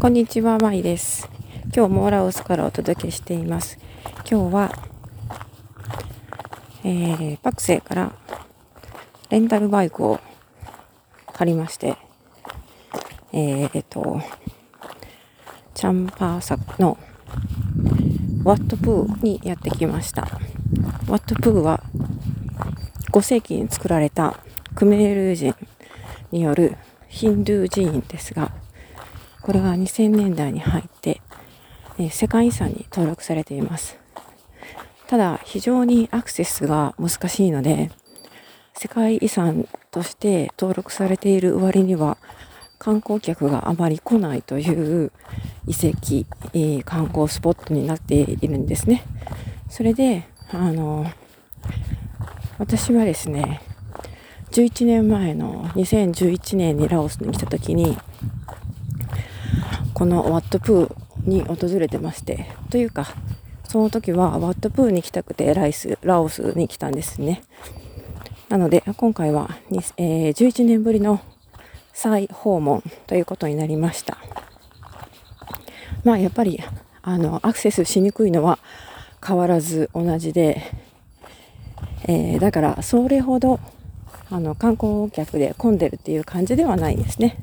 [0.00, 1.28] こんにちは、まいです。
[1.76, 3.78] 今日もラオスからお届けしています。
[4.26, 4.72] 今日は、
[6.82, 8.12] えー、パクセイから
[9.28, 10.18] レンタルバイクを
[11.34, 11.98] 借りまして、
[13.34, 14.22] えー、と、
[15.74, 16.96] チャンパーサの
[18.42, 20.22] ワットプーにやってきました。
[21.08, 21.82] ワットプーは
[23.12, 24.40] 5世紀に作られた
[24.74, 25.54] クメール人
[26.32, 28.50] によるヒンドゥー寺院ですが、
[29.42, 31.20] これが2000年代に入って、
[31.98, 33.98] えー、世界遺産に登録されています。
[35.06, 37.90] ただ、非常にアクセスが難しいので、
[38.74, 42.16] 世界遺産として登録されている割には、
[42.78, 45.12] 観光客があまり来ないという
[45.66, 49.02] 遺跡、えー、観光スポットになっているんですね。
[49.68, 51.04] それで、あの、
[52.58, 53.60] 私はですね、
[54.52, 57.98] 11年前の2011年にラオスに来た時に、
[60.00, 63.06] このワットプーに訪れてまして、というか、
[63.64, 67.42] その時はワットプーに来たくてライス、ラオスに来たんですね。
[68.48, 69.50] なので、今回は、
[69.98, 71.20] えー、11年ぶりの
[71.92, 74.16] 再訪問ということになりました。
[76.02, 76.62] まあ、やっぱり、
[77.02, 78.58] あの、アクセスしにくいのは
[79.22, 80.62] 変わらず同じで、
[82.08, 83.60] えー、だから、それほど、
[84.30, 87.36] あの、観光客で混んでるっていう感じではないですね。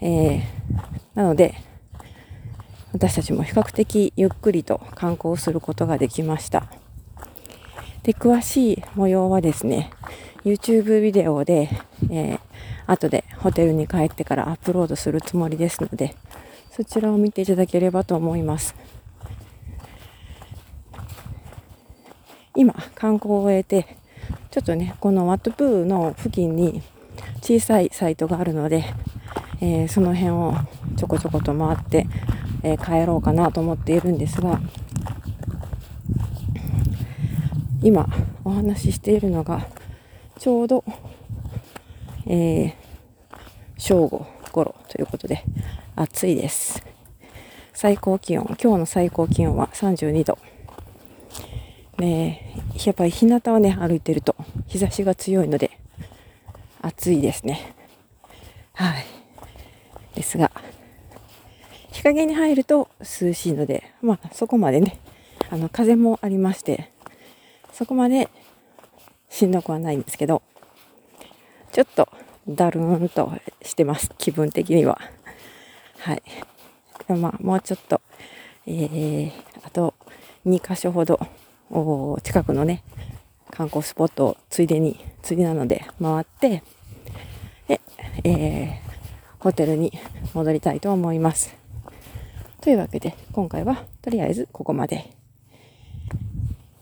[0.00, 1.54] えーなので、
[2.92, 6.66] 私たちも比較的ゆっくりと観光することができました。
[8.02, 9.90] で、詳しい模様はですね、
[10.44, 11.68] YouTube ビデオで、
[12.10, 12.40] えー、
[12.86, 16.16] 後でホテルに帰ってからアップロードするつもりですので、
[16.70, 18.74] そちらを見ていただければと思います。
[22.56, 23.96] 今、観光を終えて、
[24.50, 26.82] ちょっとね、このワットプーの付近に
[27.42, 28.84] 小さいサイトがあるので、
[29.60, 30.54] えー、その辺を
[30.96, 32.06] ちょこちょこと回って、
[32.62, 34.60] えー、帰ろうかなと思っているんですが
[37.82, 38.06] 今
[38.44, 39.66] お話ししているのが
[40.38, 40.84] ちょうど、
[42.26, 42.74] えー、
[43.78, 45.44] 正午頃ということで
[45.96, 46.82] 暑いです。
[47.72, 50.38] 最高気温今日の最高気温は32度。
[51.98, 54.34] ねやっぱり日向をね歩いてると
[54.66, 55.70] 日差しが強いので
[56.82, 57.74] 暑いですね。
[58.74, 59.09] はい。
[60.30, 60.52] ですが
[61.90, 65.00] 日陰に入ると涼しいので、まあそこまでね、
[65.50, 66.88] あの風もありまして、
[67.72, 68.28] そこまで
[69.28, 70.42] しんどくはないんですけど、
[71.72, 72.08] ちょっと
[72.48, 73.32] だるーんと
[73.62, 75.00] してます、気分的には。
[75.98, 76.22] はい。
[77.08, 78.00] まあもうちょっと、
[78.66, 79.32] えー、
[79.64, 79.94] あと
[80.46, 81.18] 2箇所ほど、
[82.22, 82.84] 近くのね、
[83.50, 86.62] 観光スポットをついでに、ついでなので回って、
[87.66, 87.80] で、
[88.22, 88.89] えー、
[89.40, 89.92] ホテルに
[90.34, 91.54] 戻りたいと思います。
[92.60, 95.10] というわけで、今回はとりあえずここまで。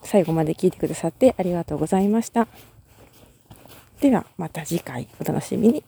[0.02, 2.48] 最後まで聞いてくださってありがとうございました。
[4.00, 5.84] では、また次回お楽しみに。